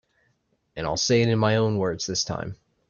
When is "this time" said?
2.07-2.55